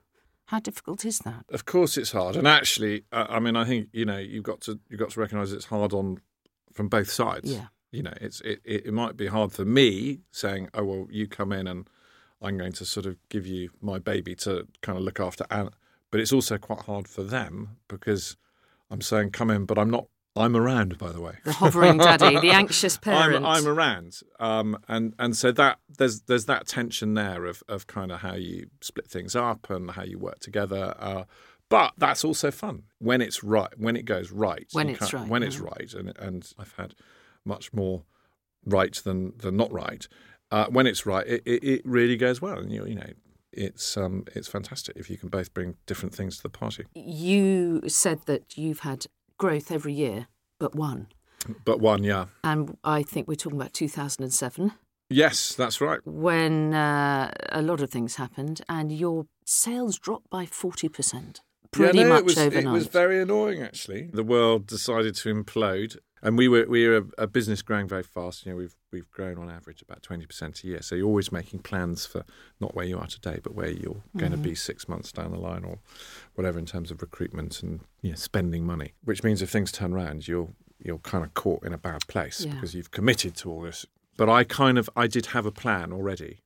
[0.46, 1.44] How difficult is that?
[1.50, 2.34] Of course, it's hard.
[2.34, 5.20] And actually, uh, I mean, I think you know you've got to you've got to
[5.20, 6.22] recognise it's hard on
[6.72, 7.52] from both sides.
[7.52, 7.66] Yeah.
[7.92, 11.52] You know, it's it, it might be hard for me saying, "Oh well, you come
[11.52, 11.88] in and
[12.40, 15.68] I'm going to sort of give you my baby to kind of look after," and
[16.10, 18.38] but it's also quite hard for them because
[18.90, 20.06] I'm saying come in, but I'm not.
[20.36, 21.32] I'm around, by the way.
[21.44, 23.44] The hovering daddy, the anxious parent.
[23.44, 27.86] I'm, I'm around, um, and and so that there's there's that tension there of of
[27.86, 30.94] kind of how you split things up and how you work together.
[30.98, 31.24] Uh,
[31.68, 34.66] but that's also fun when it's right, when it goes right.
[34.72, 35.28] When it's right.
[35.28, 35.48] When yeah.
[35.48, 36.94] it's right, and and I've had
[37.44, 38.04] much more
[38.64, 40.06] right than than not right.
[40.50, 43.10] Uh, when it's right, it, it, it, really goes well, and you you know
[43.52, 46.84] it's um, it's fantastic if you can both bring different things to the party.
[46.94, 49.06] You said that you've had
[49.38, 50.26] growth every year,
[50.58, 51.08] but one.
[51.64, 52.26] But one, yeah.
[52.42, 54.72] And I think we're talking about 2007.
[55.10, 56.00] Yes, that's right.
[56.04, 61.98] When uh, a lot of things happened, and your sales dropped by forty percent, pretty
[61.98, 62.66] yeah, no, much it was, overnight.
[62.66, 64.10] It was very annoying, actually.
[64.12, 68.02] The world decided to implode, and we were we were a, a, business growing very
[68.02, 68.44] fast.
[68.44, 70.82] You know, we've we've grown on average about twenty percent a year.
[70.82, 72.24] So you're always making plans for
[72.60, 74.18] not where you are today, but where you're mm-hmm.
[74.18, 75.78] going to be six months down the line or
[76.34, 78.94] whatever in terms of recruitment and you know, spending money.
[79.04, 82.44] Which means if things turn around, you're you're kind of caught in a bad place
[82.44, 82.54] yeah.
[82.54, 83.86] because you've committed to all this.
[84.16, 86.40] But I kind of I did have a plan already.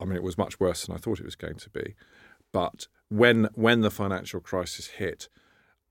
[0.00, 1.94] I mean, it was much worse than I thought it was going to be.
[2.52, 5.28] But when when the financial crisis hit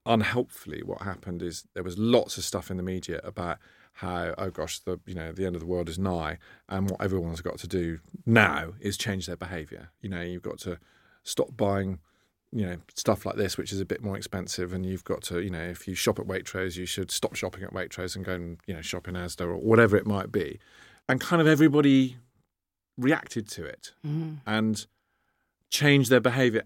[0.06, 3.58] unhelpfully, what happened is there was lots of stuff in the media about
[3.94, 6.38] how oh gosh the you know the end of the world is nigh
[6.70, 10.58] and what everyone's got to do now is change their behavior you know you've got
[10.58, 10.80] to
[11.24, 12.00] stop buying
[12.52, 15.42] you know stuff like this which is a bit more expensive and you've got to
[15.42, 18.34] you know if you shop at Waitrose you should stop shopping at Waitrose and go
[18.34, 20.60] and you know shop in Asda or whatever it might be
[21.08, 22.18] and kind of everybody
[22.98, 24.38] reacted to it mm.
[24.46, 24.86] and
[25.70, 26.64] changed their behavior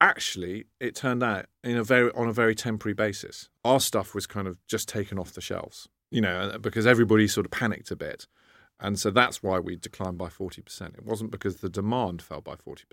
[0.00, 3.48] actually it turned out in a very on a very temporary basis.
[3.64, 7.28] Our stuff was kind of just taken off the shelves you know uh, because everybody
[7.28, 8.26] sort of panicked a bit.
[8.80, 12.54] And so that's why we declined by 40% it wasn't because the demand fell by
[12.54, 12.84] 40%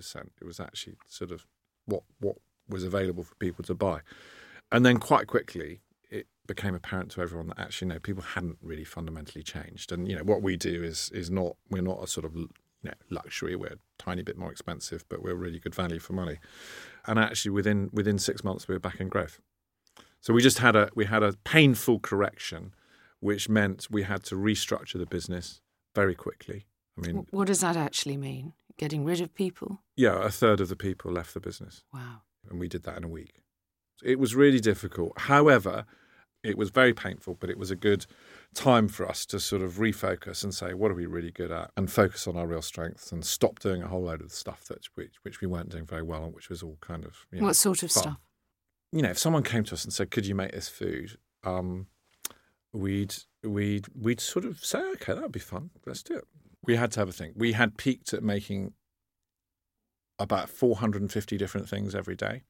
[0.41, 1.46] it was actually sort of
[1.86, 2.38] what what
[2.68, 4.02] was available for people to buy.
[4.72, 8.84] And then quite quickly it became apparent to everyone that actually no people hadn't really
[8.84, 9.91] fundamentally changed.
[9.91, 12.50] And you know what we do is is not we're not a sort of you
[12.91, 13.56] know, luxury.
[13.56, 16.39] We're a tiny bit more expensive, but we're really good value for money.
[17.08, 19.39] And actually, within within six months, we were back in growth.
[20.22, 22.74] So we just had a we had a painful correction,
[23.20, 25.62] which meant we had to restructure the business
[25.94, 26.65] very quickly.
[26.98, 28.54] I mean, what does that actually mean?
[28.78, 29.82] Getting rid of people?
[29.96, 31.84] Yeah, a third of the people left the business.
[31.94, 32.22] Wow.
[32.50, 33.41] And we did that in a week.
[34.04, 35.13] It was really difficult.
[35.18, 35.86] However,
[36.44, 38.06] it was very painful, but it was a good
[38.56, 41.72] time for us to sort of refocus and say, what are we really good at,
[41.78, 44.63] and focus on our real strengths, and stop doing a whole load of the stuff
[44.65, 47.39] that which, which we weren't doing very well, and which was all kind of you
[47.39, 48.04] know, what sort of fun.
[48.04, 48.18] stuff.
[48.91, 51.88] You know, if someone came to us and said, "Could you make this food?" Um,
[52.74, 55.72] we'd we'd we'd sort of say, "Okay, that would be fun.
[55.86, 56.26] Let's do it."
[56.63, 57.34] We had to have a thing.
[57.36, 58.74] We had peaked at making
[60.18, 62.44] about 450 different things every day.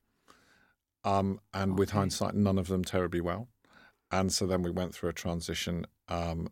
[1.03, 1.79] Um, and okay.
[1.79, 3.47] with hindsight, none of them terribly well.
[4.19, 6.49] And so then we went through a transition um,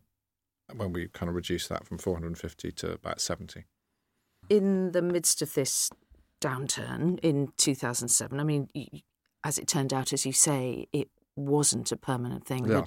[0.74, 3.64] when we kind of reduced that from 450 to about 70.
[4.50, 5.90] In the midst of this
[6.44, 8.38] downturn in 2007.
[8.38, 8.68] I mean,
[9.42, 12.66] as it turned out, as you say, it wasn't a permanent thing.
[12.66, 12.84] Yeah.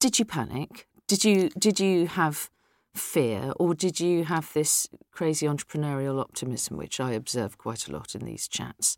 [0.00, 0.88] Did you panic?
[1.06, 2.50] Did you did you have
[2.94, 8.14] fear, or did you have this crazy entrepreneurial optimism, which I observe quite a lot
[8.14, 8.96] in these chats?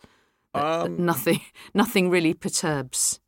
[0.55, 1.40] Um, nothing
[1.74, 3.20] nothing really perturbs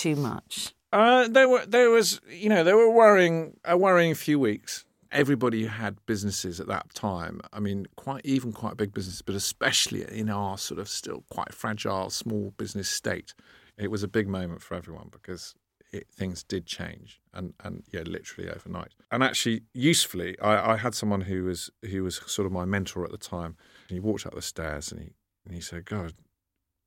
[0.00, 0.74] too much.
[0.92, 4.84] Uh, there were there was you know there were worrying a worrying few weeks.
[5.12, 7.40] Everybody had businesses at that time.
[7.52, 11.52] I mean, quite even quite big businesses, but especially in our sort of still quite
[11.52, 13.34] fragile small business state,
[13.76, 15.54] it was a big moment for everyone because
[15.92, 18.94] it, things did change and and yeah, literally overnight.
[19.10, 23.04] And actually, usefully, I, I had someone who was who was sort of my mentor
[23.04, 23.56] at the time.
[23.88, 25.10] And he walked up the stairs and he
[25.44, 26.14] and he said, "God,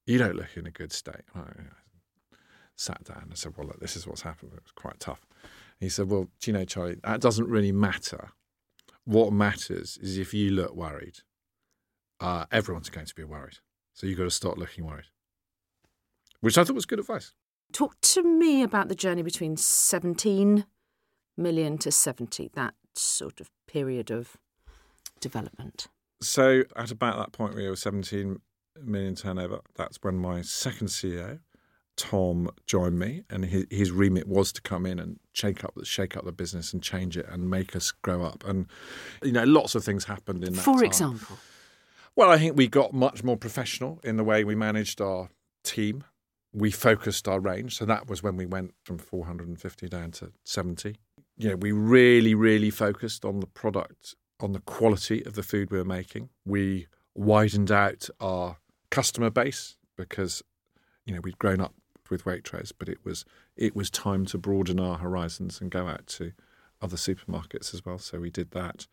[0.05, 1.41] you don't look in a good state." I,
[2.75, 4.51] sat down and said, Well, look, this is what's happened.
[4.53, 5.25] It was quite tough.
[5.79, 8.29] He said, Well, do you know, Charlie, that doesn't really matter.
[9.05, 11.19] What matters is if you look worried,
[12.19, 13.57] uh, everyone's going to be worried.
[13.93, 15.07] So you've got to start looking worried,
[16.39, 17.33] which I thought was good advice.
[17.73, 20.65] Talk to me about the journey between 17
[21.37, 24.37] million to 70, that sort of period of
[25.19, 25.87] development.
[26.21, 28.39] So at about that point, we were 17
[28.81, 29.59] million turnover.
[29.75, 31.39] That's when my second CEO,
[31.95, 36.17] Tom, joined me, and his, his remit was to come in and shake up, shake
[36.17, 38.43] up the business and change it and make us grow up.
[38.47, 38.67] And
[39.21, 40.61] you know, lots of things happened in that.
[40.61, 40.83] For time.
[40.83, 41.37] example,
[42.15, 45.29] Well, I think we got much more professional in the way we managed our
[45.63, 46.03] team.
[46.51, 47.77] We focused our range.
[47.77, 50.95] So that was when we went from 450 down to 70.
[51.37, 55.71] You know, we really, really focused on the product, on the quality of the food
[55.71, 56.29] we were making.
[56.45, 58.57] We widened out our
[58.91, 60.43] customer base because,
[61.05, 61.73] you know, we'd grown up
[62.09, 66.07] with Waitrose, but it was it was time to broaden our horizons and go out
[66.07, 66.33] to
[66.81, 67.97] other supermarkets as well.
[67.97, 68.87] So we did that.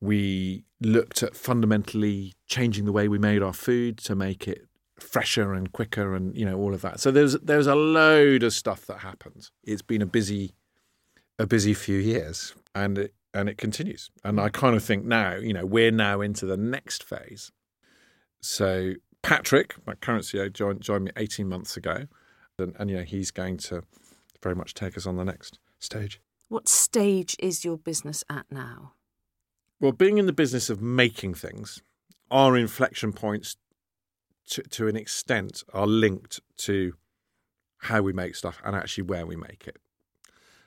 [0.00, 4.66] We looked at fundamentally changing the way we made our food to make it
[5.00, 7.00] fresher and quicker and you know all of that.
[7.00, 10.54] So there's there's a load of stuff that happened it's been a busy
[11.38, 14.10] a busy few years and it and it continues.
[14.22, 17.50] And i kind of think now you know we're now into the next phase.
[18.40, 22.06] So patrick my current ceo joined, joined me 18 months ago
[22.58, 23.82] and, and you know he's going to
[24.42, 28.92] very much take us on the next stage what stage is your business at now?
[29.80, 31.82] Well, being in the business of making things,
[32.30, 33.56] our inflection points
[34.50, 36.94] to, to an extent are linked to
[37.78, 39.78] how we make stuff and actually where we make it.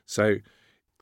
[0.06, 0.38] So,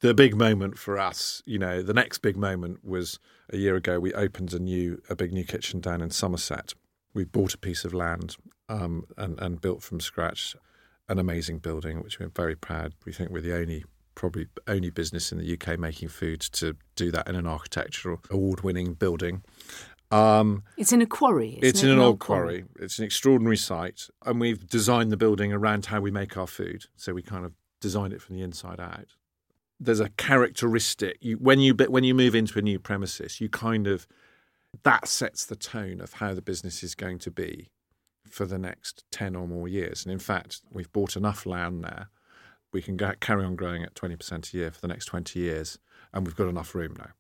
[0.02, 3.18] the big moment for us, you know, the next big moment was
[3.50, 4.00] a year ago.
[4.00, 6.74] We opened a new, a big new kitchen down in Somerset.
[7.14, 8.36] We bought a piece of land
[8.68, 10.56] um, and, and built from scratch
[11.08, 12.94] an amazing building, which we're very proud.
[13.06, 13.84] We think we're the only
[14.16, 18.94] probably only business in the UK making food to do that in an architectural award-winning
[18.94, 19.44] building.
[20.10, 21.50] Um, It's in a quarry.
[21.58, 21.88] isn't it's it?
[21.88, 22.64] in an old quarry.
[22.80, 26.86] It's an extraordinary site, and we've designed the building around how we make our food.
[26.96, 29.16] So we kind of designed it from the inside out.
[29.80, 33.88] There's a characteristic you, when you when you move into a new premises, you kind
[33.88, 34.08] of
[34.84, 37.72] that sets the tone of how the business is going to be
[38.36, 40.04] for the next ten or more years.
[40.06, 42.10] And in fact, we've bought enough land there
[42.74, 45.80] we can go, carry on growing at 20% a year for the next 20 years
[46.12, 47.12] and we've got enough room now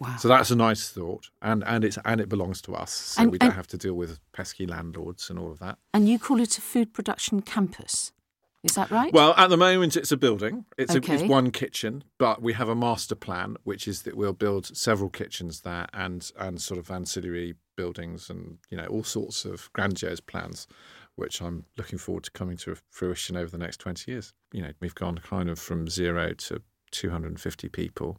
[0.00, 0.16] Wow.
[0.16, 3.30] so that's a nice thought and and it's and it belongs to us so And-
[3.30, 6.40] we don't have to deal with pesky landlords and all of that and you call
[6.40, 8.10] it a food production campus.
[8.64, 9.12] Is that right?
[9.12, 12.68] well at the moment it's a building it's, a, it's one kitchen but we have
[12.68, 16.90] a master plan which is that we'll build several kitchens there and and sort of
[16.90, 20.66] ancillary buildings and you know all sorts of grandiose plans
[21.16, 24.32] which I'm looking forward to coming to fruition over the next 20 years.
[24.52, 26.62] You know, we've gone kind of from zero to
[26.92, 28.18] 250 people,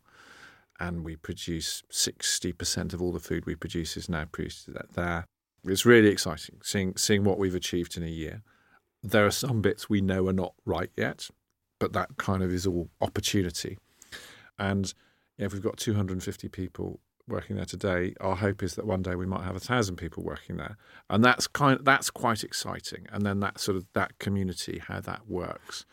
[0.79, 5.25] and we produce 60% of all the food we produce is now produced there.
[5.63, 8.41] It's really exciting seeing seeing what we've achieved in a year.
[9.03, 11.29] There are some bits we know are not right yet,
[11.79, 13.77] but that kind of is all opportunity.
[14.57, 14.93] And
[15.37, 19.25] if we've got 250 people working there today, our hope is that one day we
[19.25, 20.77] might have a thousand people working there,
[21.09, 23.05] and that's kind that's quite exciting.
[23.11, 25.85] And then that sort of that community, how that works.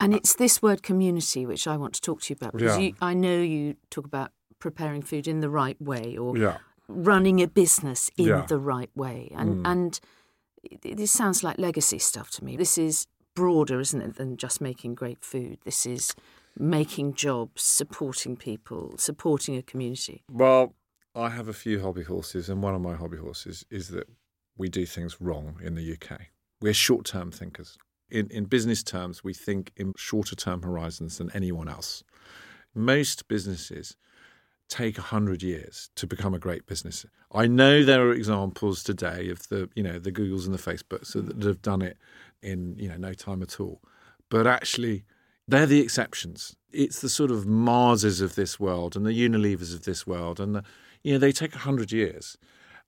[0.00, 2.84] And it's this word community which I want to talk to you about because Yeah.
[2.86, 6.58] you, I know you talk about preparing food in the right way or Yeah,
[6.88, 8.46] running a business in Yeah.
[8.46, 9.30] the right way.
[9.36, 9.70] And Mm.
[9.70, 10.00] and
[10.82, 12.56] this sounds like legacy stuff to me.
[12.56, 15.58] This is broader, isn't it, than just making great food.
[15.64, 16.14] This is
[16.58, 20.24] making jobs, supporting people, supporting a community.
[20.30, 20.74] Well,
[21.14, 24.08] I have a few hobby horses, and one of my hobby horses is that
[24.56, 26.20] we do things wrong in the UK.
[26.60, 27.76] We're short term thinkers.
[28.10, 32.04] In, in business terms, we think in shorter term horizons than anyone else.
[32.74, 33.96] Most businesses
[34.68, 37.04] take 100 years to become a great business.
[37.32, 41.12] I know there are examples today of the, you know, the Googles and the Facebooks
[41.12, 41.98] that have done it
[42.42, 43.82] in, you know, no time at all.
[44.30, 45.04] But actually,
[45.48, 46.56] they're the exceptions.
[46.72, 50.40] It's the sort of Marses of this world and the Unilevers of this world.
[50.40, 50.64] And, the,
[51.02, 52.38] you know, they take 100 years.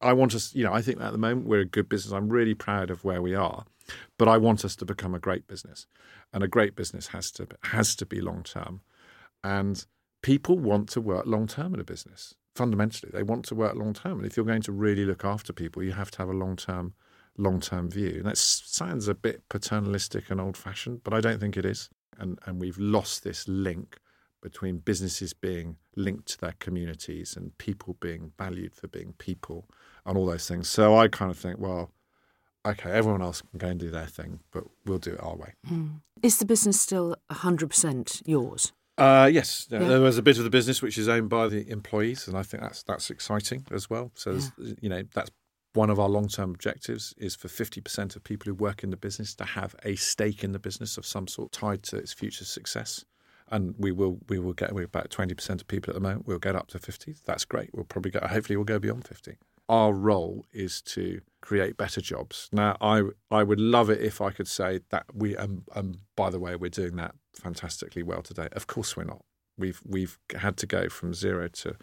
[0.01, 2.13] I want us, you know, I think at the moment we're a good business.
[2.13, 3.65] I'm really proud of where we are,
[4.19, 5.87] but I want us to become a great business.
[6.33, 8.81] And a great business has to has to be long term.
[9.45, 9.85] And
[10.23, 12.35] people want to work long term in a business.
[12.57, 14.19] Fundamentally, they want to work long term.
[14.19, 16.57] And if you're going to really look after people, you have to have a long
[16.57, 16.95] term
[17.39, 18.17] long term view.
[18.17, 21.89] And that sounds a bit paternalistic and old fashioned, but I don't think it is.
[22.19, 23.99] And and we've lost this link
[24.43, 29.67] between businesses being linked to their communities and people being valued for being people
[30.05, 30.69] and all those things.
[30.69, 31.91] So I kind of think, well,
[32.67, 35.55] okay, everyone else can go and do their thing, but we'll do it our way.
[35.67, 36.03] Mm.
[36.23, 38.73] Is the business still 100% yours?
[38.97, 39.79] Uh, yes, yeah.
[39.81, 42.45] there was a bit of the business which is owned by the employees, and I
[42.45, 44.12] think that's that's exciting as well.
[44.15, 44.75] So yeah.
[44.81, 45.31] you know that's
[45.75, 48.91] one of our long term objectives is for fifty percent of people who work in
[48.91, 52.12] the business to have a stake in the business of some sort tied to its
[52.12, 53.05] future success.
[53.49, 56.27] And we will we will get we're about twenty percent of people at the moment.
[56.27, 57.16] We'll get up to fifty.
[57.27, 57.70] That's great.
[57.75, 58.20] We'll probably go.
[58.27, 59.37] Hopefully, we'll go beyond fifty.
[59.68, 62.49] Our role is to create better jobs.
[62.53, 66.31] Now, I I would love it if I could say that we um, um by
[66.31, 68.49] the way we're doing that fantastically well today.
[68.53, 69.25] Of course, we're not.
[69.59, 71.77] We've we've had to go from zero to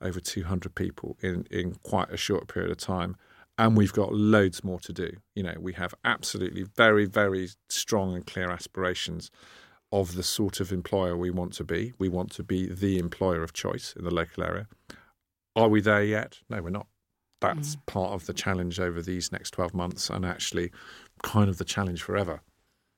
[0.00, 3.16] over 200 people in in quite a short period of time,
[3.60, 5.10] and we've got loads more to do.
[5.34, 9.30] You know, we have absolutely very very strong and clear aspirations
[9.92, 11.92] of the sort of employer we want to be.
[11.98, 14.66] We want to be the employer of choice in the local area.
[15.54, 16.38] Are we there yet?
[16.48, 16.86] No, we're not.
[17.40, 17.86] That's mm.
[17.86, 20.70] part of the challenge over these next 12 months and actually
[21.22, 22.40] kind of the challenge forever.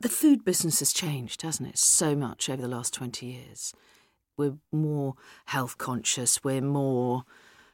[0.00, 1.78] The food business has changed, hasn't it?
[1.78, 3.72] So much over the last 20 years.
[4.36, 5.14] We're more
[5.46, 7.24] health conscious, we're more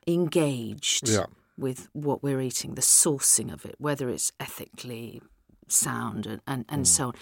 [0.07, 1.27] engaged yeah.
[1.59, 5.21] With what we're eating, the sourcing of it, whether it's ethically
[5.67, 6.87] sound and, and, and mm.
[6.87, 7.15] so on.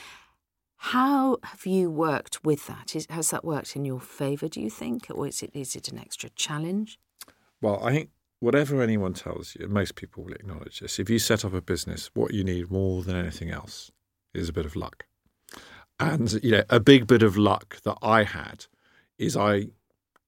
[0.78, 2.95] How have you worked with that?
[2.95, 5.07] Is, has that worked in your favour, do you think?
[5.12, 6.99] Or is it, is it an extra challenge?
[7.62, 8.11] Well, I think
[8.41, 10.99] whatever anyone tells you, most people will acknowledge this.
[10.99, 13.91] If you set up a business, what you need more than anything else
[14.34, 15.07] is a bit of luck.
[15.99, 18.66] And you know, a big bit of luck that I had
[19.18, 19.68] is I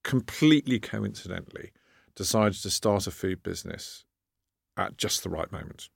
[0.02, 1.72] completely coincidentally
[2.18, 4.04] decided to start a food business
[4.76, 5.88] at just the right moment.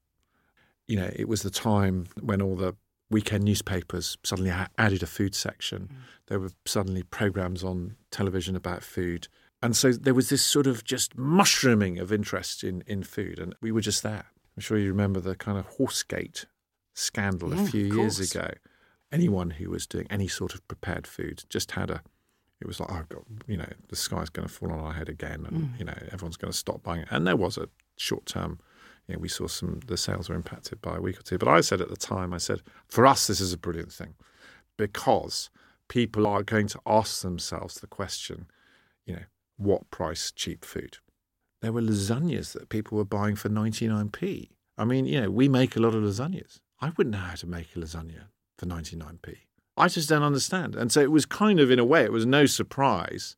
[0.86, 2.74] You know, it was the time when all the
[3.10, 5.90] weekend newspapers suddenly added a food section.
[5.92, 5.96] Mm.
[6.28, 9.28] There were suddenly programs on television about food.
[9.62, 13.38] And so there was this sort of just mushrooming of interest in, in food.
[13.38, 14.26] And we were just there.
[14.56, 16.46] I'm sure you remember the kind of Horsegate
[16.94, 18.50] scandal yeah, a few years ago.
[19.10, 22.02] Anyone who was doing any sort of prepared food just had a.
[22.62, 25.08] It was like, oh God, you know, the sky's going to fall on our head
[25.08, 25.78] again, and mm.
[25.78, 27.08] you know, everyone's going to stop buying it.
[27.10, 28.60] And there was a short term.
[29.08, 31.38] You know, we saw some the sales were impacted by a week or two.
[31.38, 34.14] But I said at the time, I said, for us, this is a brilliant thing
[34.78, 35.50] because
[35.88, 38.46] people are going to ask themselves the question,
[39.04, 39.22] you know,
[39.56, 40.98] what price cheap food?
[41.60, 44.50] There were lasagnas that people were buying for 99p.
[44.78, 46.60] I mean, you know, we make a lot of lasagnas.
[46.80, 48.26] I wouldn't know how to make a lasagna
[48.58, 49.36] for 99p.
[49.76, 50.74] I just don't understand.
[50.74, 53.36] And so it was kind of, in a way, it was no surprise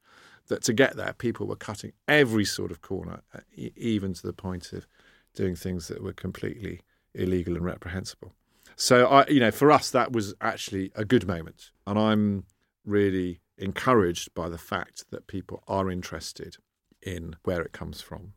[0.49, 4.33] that to get there, people were cutting every sort of corner, uh, even to the
[4.33, 4.87] point of
[5.35, 6.81] doing things that were completely
[7.15, 8.35] illegal and reprehensible.
[8.77, 11.71] So, I, you know, for us, that was actually a good moment.
[11.87, 12.45] And I'm
[12.85, 16.57] really encouraged by the fact that people are interested
[17.01, 18.33] in where it comes from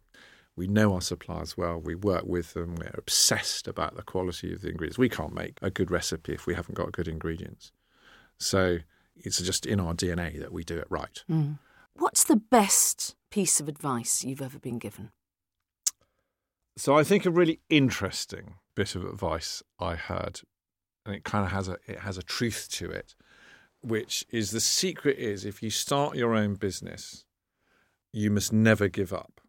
[0.57, 1.79] we know our suppliers well.
[1.79, 2.75] We work with them.
[2.75, 4.97] We're obsessed about the quality of the ingredients.
[4.97, 7.71] We can't make a good recipe if we haven't got good ingredients.
[8.39, 8.79] So
[9.15, 11.23] it's just in our DNA that we do it right.
[11.29, 11.59] Mm.
[11.93, 15.11] What's the best piece of advice you've ever been given?
[16.77, 20.41] So I think a really interesting bit of advice I heard,
[21.05, 23.15] and it kind of has a it has a truth to it,
[23.81, 27.25] which is the secret is if you start your own business,
[28.13, 29.41] you must never give up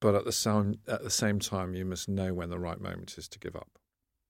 [0.00, 3.16] but at the same at the same time, you must know when the right moment
[3.18, 3.78] is to give up.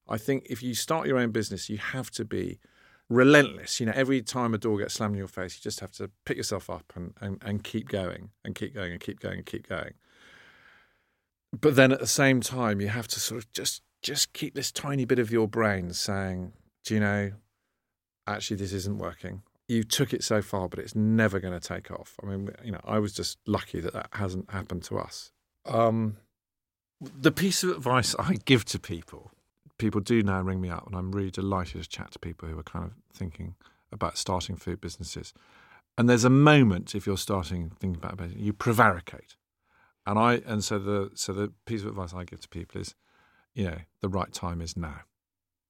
[0.07, 2.59] I think if you start your own business, you have to be
[3.09, 3.79] relentless.
[3.79, 6.09] You know, every time a door gets slammed in your face, you just have to
[6.25, 9.45] pick yourself up and, and, and keep going and keep going and keep going and
[9.45, 9.93] keep going.
[11.59, 14.71] But then at the same time, you have to sort of just just keep this
[14.71, 16.53] tiny bit of your brain saying,
[16.83, 17.31] "Do you know?
[18.27, 19.43] Actually, this isn't working.
[19.67, 22.71] You took it so far, but it's never going to take off." I mean, you
[22.71, 25.31] know, I was just lucky that that hasn't happened to us.
[25.65, 26.17] Um,
[26.99, 29.31] the piece of advice I give to people,
[29.77, 32.57] people do now ring me up, and I'm really delighted to chat to people who
[32.57, 33.55] are kind of thinking
[33.91, 35.33] about starting food businesses.
[35.97, 39.35] And there's a moment if you're starting thinking about it, you prevaricate.
[40.05, 42.95] And I and so the so the piece of advice I give to people is,
[43.53, 45.01] you know, the right time is now.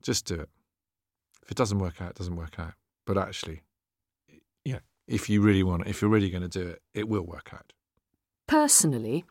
[0.04, 0.50] Just do it.
[1.44, 2.74] If it doesn't work out, it doesn't work out.
[3.06, 3.62] But actually,
[4.66, 7.26] yeah, if you really want it, if you're really going to do it, it will
[7.26, 7.74] work out.
[8.48, 9.26] Personally,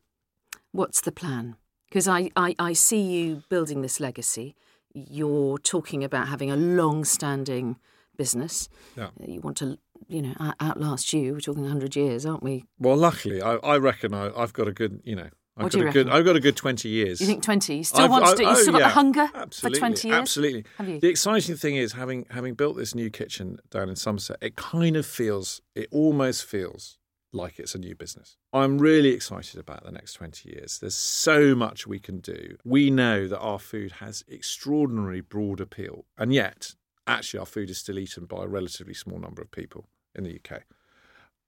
[0.73, 1.57] what's the plan?
[1.89, 4.55] Because I, I, I see you building this legacy.
[4.93, 7.77] You're talking about having a long standing
[8.17, 8.69] business.
[8.97, 9.11] Yeah.
[9.25, 9.79] You want to,
[10.09, 11.35] you know, outlast you.
[11.35, 12.65] We're talking 100 years, aren't we?
[12.79, 15.29] Well, luckily, I, I reckon I, I've got a good, you know,
[15.59, 16.09] I've What got a good.
[16.11, 17.19] I've got a good twenty years.
[17.19, 17.77] You think 20?
[17.79, 19.81] You still I've- want to do You oh, still got yeah, the hunger absolutely, for
[19.81, 20.21] 20 years?
[20.21, 20.65] Absolutely.
[20.77, 21.01] Have you?
[21.01, 24.97] The exciting thing is having having built this new kitchen down in Somerset, it kind
[24.99, 26.99] of feels, it almost feels
[27.33, 28.37] like it's a new business.
[28.53, 30.79] I'm really excited about the next 20 years.
[30.79, 32.57] There's so much we can do.
[32.65, 36.75] We know that our food has extraordinary broad appeal, and yet,
[37.07, 40.41] actually, our food is still eaten by a relatively small number of people in the
[40.41, 40.63] UK.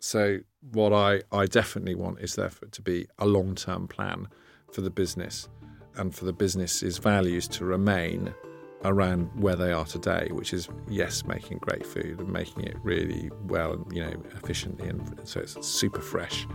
[0.01, 3.89] So, what I, I definitely want is there for it to be a long term
[3.89, 4.29] plan
[4.73, 5.49] for the business
[5.97, 8.33] and for the business's values to remain
[8.85, 13.31] around where they are today, which is yes, making great food and making it really
[13.47, 16.47] well and you know efficiently, and so it's super fresh,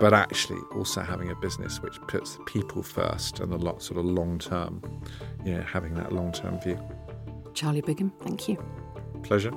[0.00, 3.98] but actually also having a business which puts the people first and the lot sort
[3.98, 4.82] of long term,
[5.44, 6.78] you know, having that long term view.
[7.54, 8.56] Charlie Bigham, thank you.
[9.22, 9.52] Pleasure.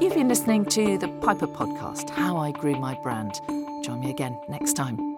[0.00, 3.34] You've been listening to the Piper Podcast, How I Grew My Brand.
[3.84, 5.17] Join me again next time.